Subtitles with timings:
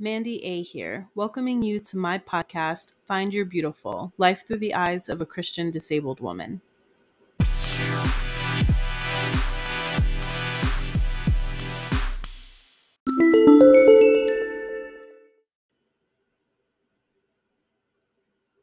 [0.00, 5.08] Mandy A here, welcoming you to my podcast, Find Your Beautiful Life Through the Eyes
[5.08, 6.60] of a Christian Disabled Woman.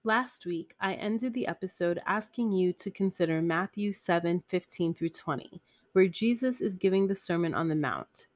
[0.05, 5.61] Last week, I ended the episode asking you to consider Matthew 7 15 through 20,
[5.91, 8.27] where Jesus is giving the Sermon on the Mount.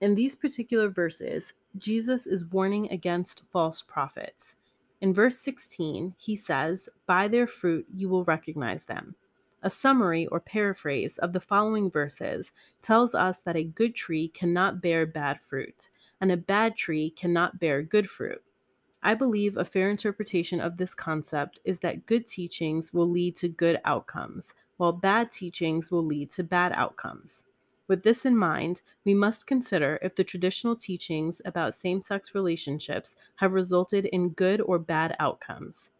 [0.00, 4.54] In these particular verses, Jesus is warning against false prophets.
[5.00, 9.14] In verse 16, he says, By their fruit you will recognize them.
[9.62, 14.82] A summary or paraphrase of the following verses tells us that a good tree cannot
[14.82, 15.88] bear bad fruit,
[16.20, 18.42] and a bad tree cannot bear good fruit.
[19.02, 23.48] I believe a fair interpretation of this concept is that good teachings will lead to
[23.48, 27.44] good outcomes, while bad teachings will lead to bad outcomes.
[27.88, 33.14] With this in mind, we must consider if the traditional teachings about same sex relationships
[33.36, 35.90] have resulted in good or bad outcomes.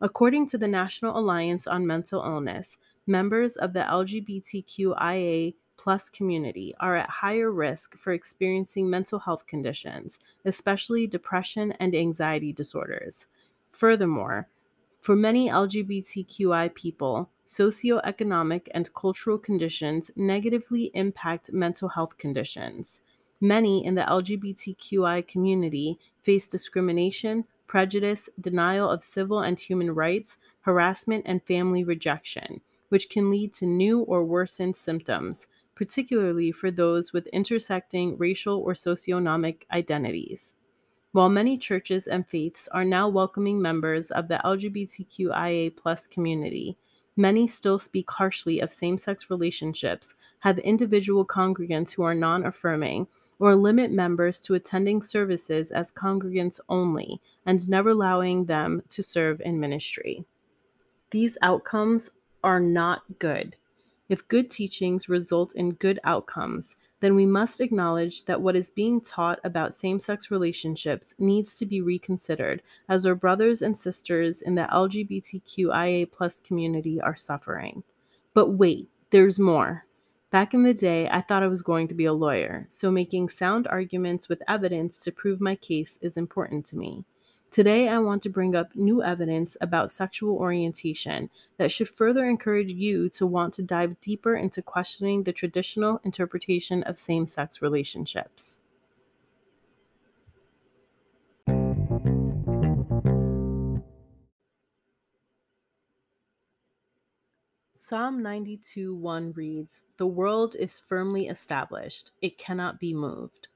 [0.00, 6.96] According to the National Alliance on Mental Illness, members of the LGBTQIA plus community are
[6.96, 13.26] at higher risk for experiencing mental health conditions, especially depression and anxiety disorders.
[13.70, 14.48] Furthermore,
[15.00, 23.00] for many LGBTQI people, socioeconomic and cultural conditions negatively impact mental health conditions.
[23.40, 31.24] Many in the LGBTQI community face discrimination, prejudice, denial of civil and human rights, harassment,
[31.26, 37.26] and family rejection, which can lead to new or worsened symptoms, particularly for those with
[37.28, 40.54] intersecting racial or socioeconomic identities.
[41.12, 46.78] While many churches and faiths are now welcoming members of the LGBTQIA community,
[47.16, 53.06] many still speak harshly of same sex relationships, have individual congregants who are non affirming,
[53.38, 59.40] or limit members to attending services as congregants only and never allowing them to serve
[59.40, 60.24] in ministry.
[61.10, 62.10] These outcomes
[62.42, 63.56] are not good.
[64.08, 69.00] If good teachings result in good outcomes, then we must acknowledge that what is being
[69.00, 74.54] taught about same sex relationships needs to be reconsidered as our brothers and sisters in
[74.54, 76.08] the LGBTQIA
[76.44, 77.82] community are suffering.
[78.34, 79.84] But wait, there's more.
[80.30, 83.30] Back in the day, I thought I was going to be a lawyer, so making
[83.30, 87.04] sound arguments with evidence to prove my case is important to me.
[87.52, 92.72] Today, I want to bring up new evidence about sexual orientation that should further encourage
[92.72, 98.62] you to want to dive deeper into questioning the traditional interpretation of same sex relationships.
[107.74, 113.48] Psalm 92 1 reads, The world is firmly established, it cannot be moved.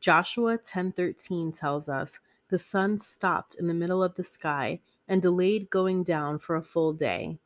[0.00, 2.20] Joshua 10:13 tells us,
[2.54, 4.78] the sun stopped in the middle of the sky
[5.08, 7.36] and delayed going down for a full day.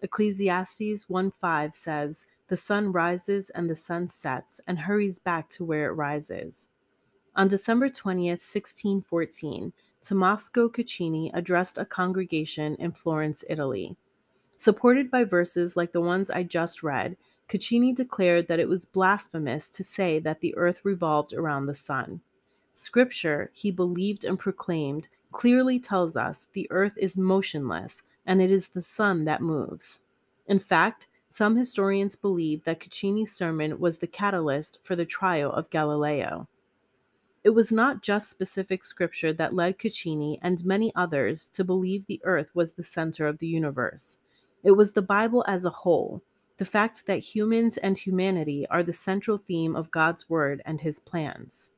[0.00, 5.86] Ecclesiastes 1:5 says, "The sun rises and the sun sets and hurries back to where
[5.86, 6.70] it rises."
[7.34, 13.96] On December 20th, 1614, Tommaso Caccini addressed a congregation in Florence, Italy.
[14.54, 17.16] Supported by verses like the ones I just read,
[17.48, 22.20] Caccini declared that it was blasphemous to say that the earth revolved around the sun.
[22.76, 28.68] Scripture, he believed and proclaimed, clearly tells us the earth is motionless and it is
[28.68, 30.02] the sun that moves.
[30.48, 35.70] In fact, some historians believe that Caccini's sermon was the catalyst for the trial of
[35.70, 36.48] Galileo.
[37.44, 42.20] It was not just specific scripture that led Caccini and many others to believe the
[42.24, 44.18] earth was the center of the universe.
[44.64, 46.22] It was the Bible as a whole,
[46.56, 50.98] the fact that humans and humanity are the central theme of God's word and his
[50.98, 51.73] plans.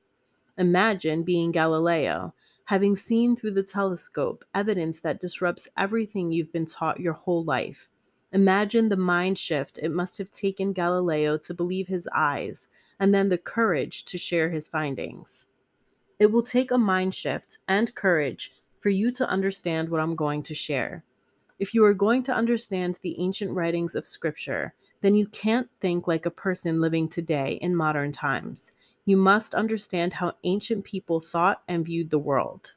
[0.59, 2.33] Imagine being Galileo,
[2.65, 7.91] having seen through the telescope evidence that disrupts everything you've been taught your whole life.
[8.33, 12.69] Imagine the mind shift it must have taken Galileo to believe his eyes,
[12.99, 15.47] and then the courage to share his findings.
[16.19, 20.43] It will take a mind shift and courage for you to understand what I'm going
[20.45, 21.05] to share.
[21.59, 26.09] If you are going to understand the ancient writings of Scripture, then you can't think
[26.09, 28.73] like a person living today in modern times
[29.07, 32.75] you must understand how ancient people thought and viewed the world.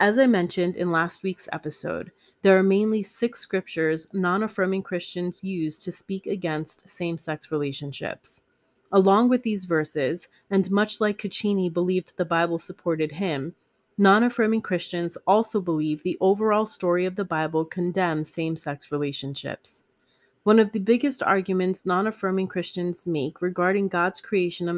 [0.00, 5.42] As I mentioned in last week's episode, there are mainly six scriptures non affirming Christians
[5.42, 8.42] use to speak against same sex relationships.
[8.92, 13.54] Along with these verses, and much like Caccini believed the Bible supported him,
[13.98, 19.82] non affirming Christians also believe the overall story of the Bible condemns same sex relationships.
[20.44, 24.68] One of the biggest arguments non affirming Christians make regarding God's creation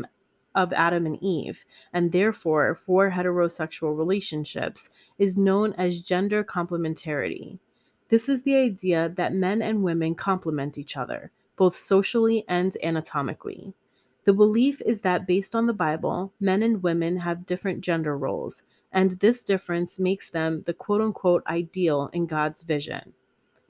[0.56, 7.60] of Adam and Eve, and therefore for heterosexual relationships, is known as gender complementarity.
[8.08, 13.74] This is the idea that men and women complement each other, both socially and anatomically.
[14.24, 18.62] The belief is that based on the Bible, men and women have different gender roles,
[18.90, 23.12] and this difference makes them the quote unquote ideal in God's vision.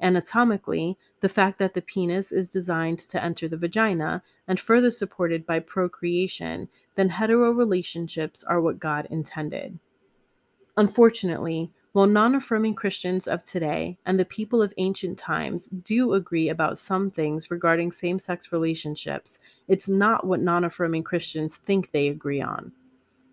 [0.01, 5.47] Anatomically, the fact that the penis is designed to enter the vagina and further supported
[5.47, 9.79] by procreation, then hetero relationships are what God intended.
[10.77, 16.51] Unfortunately, while non affirming Christians of today and the people of ancient times do agree
[16.51, 22.09] about some things regarding same sex relationships, it's not what non affirming Christians think they
[22.09, 22.73] agree on.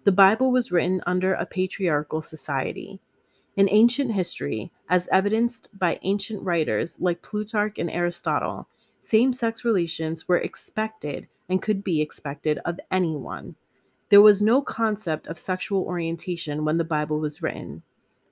[0.05, 3.01] The Bible was written under a patriarchal society.
[3.55, 8.67] In ancient history, as evidenced by ancient writers like Plutarch and Aristotle,
[8.99, 13.55] same sex relations were expected and could be expected of anyone.
[14.09, 17.83] There was no concept of sexual orientation when the Bible was written.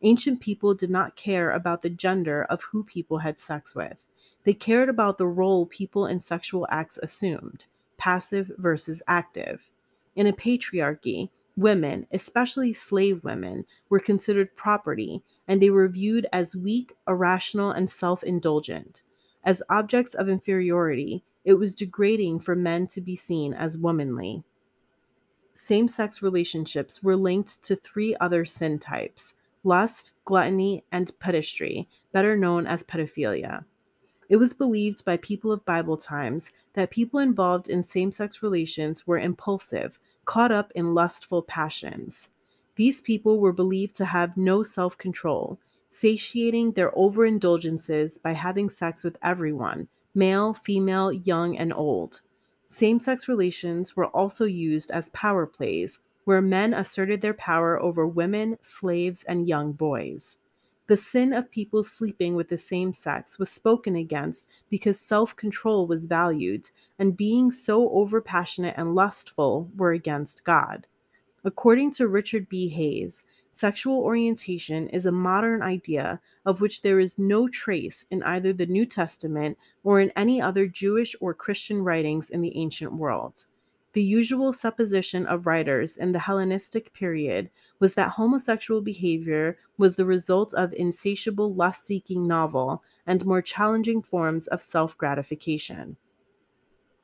[0.01, 4.07] Ancient people did not care about the gender of who people had sex with.
[4.43, 7.65] They cared about the role people in sexual acts assumed
[7.97, 9.69] passive versus active.
[10.15, 11.29] In a patriarchy,
[11.61, 17.87] Women, especially slave women, were considered property, and they were viewed as weak, irrational, and
[17.87, 19.03] self indulgent.
[19.43, 24.43] As objects of inferiority, it was degrading for men to be seen as womanly.
[25.53, 32.35] Same sex relationships were linked to three other sin types lust, gluttony, and pederasty, better
[32.35, 33.65] known as pedophilia.
[34.29, 39.05] It was believed by people of Bible times that people involved in same sex relations
[39.05, 39.99] were impulsive,
[40.31, 42.29] caught up in lustful passions.
[42.77, 49.03] These people were believed to have no self control, satiating their overindulgences by having sex
[49.03, 52.21] with everyone male, female, young, and old.
[52.67, 58.07] Same sex relations were also used as power plays, where men asserted their power over
[58.07, 60.37] women, slaves, and young boys.
[60.91, 65.87] The sin of people sleeping with the same sex was spoken against because self control
[65.87, 70.87] was valued, and being so overpassionate and lustful were against God.
[71.45, 72.67] According to Richard B.
[72.67, 73.23] Hays,
[73.53, 78.65] sexual orientation is a modern idea of which there is no trace in either the
[78.65, 83.45] New Testament or in any other Jewish or Christian writings in the ancient world.
[83.93, 87.49] The usual supposition of writers in the Hellenistic period
[87.81, 94.01] was that homosexual behavior was the result of insatiable lust seeking novel and more challenging
[94.01, 95.97] forms of self gratification.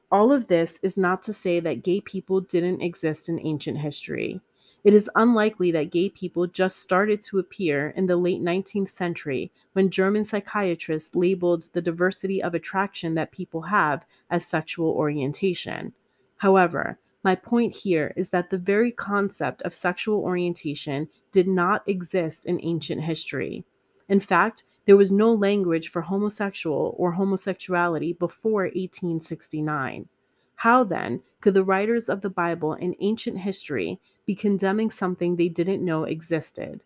[0.10, 4.40] All of this is not to say that gay people didn't exist in ancient history.
[4.84, 9.52] It is unlikely that gay people just started to appear in the late 19th century
[9.74, 15.94] when German psychiatrists labeled the diversity of attraction that people have as sexual orientation.
[16.38, 22.46] However, my point here is that the very concept of sexual orientation did not exist
[22.46, 23.66] in ancient history.
[24.08, 30.08] In fact, there was no language for homosexual or homosexuality before 1869.
[30.56, 35.50] How then could the writers of the Bible in ancient history be condemning something they
[35.50, 36.84] didn't know existed?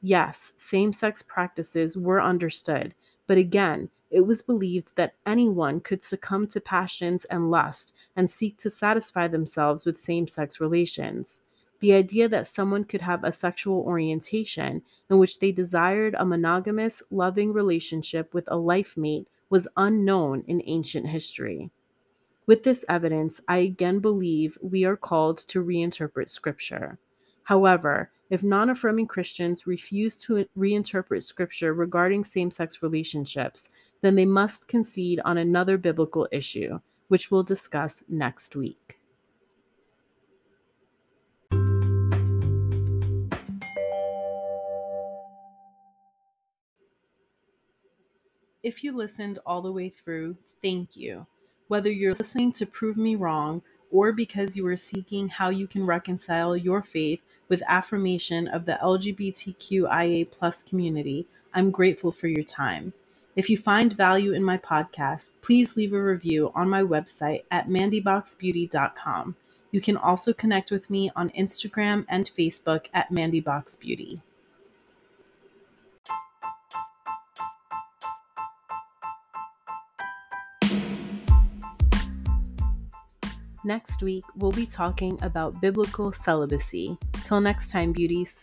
[0.00, 2.94] Yes, same sex practices were understood,
[3.26, 8.58] but again, it was believed that anyone could succumb to passions and lust and seek
[8.58, 11.40] to satisfy themselves with same sex relations.
[11.80, 17.02] The idea that someone could have a sexual orientation in which they desired a monogamous,
[17.10, 21.70] loving relationship with a life mate was unknown in ancient history.
[22.46, 26.98] With this evidence, I again believe we are called to reinterpret Scripture.
[27.44, 33.68] However, if non affirming Christians refuse to reinterpret Scripture regarding same sex relationships,
[34.00, 36.80] then they must concede on another biblical issue,
[37.12, 38.98] which we'll discuss next week.
[48.62, 51.26] If you listened all the way through, thank you.
[51.68, 55.84] Whether you're listening to prove me wrong or because you are seeking how you can
[55.84, 62.94] reconcile your faith with affirmation of the LGBTQIA plus community, I'm grateful for your time.
[63.36, 67.68] If you find value in my podcast, please leave a review on my website at
[67.68, 69.36] mandyboxbeauty.com.
[69.70, 74.20] You can also connect with me on Instagram and Facebook at mandyboxbeauty.
[83.64, 86.98] Next week, we'll be talking about biblical celibacy.
[87.24, 88.42] Till next time, beauties.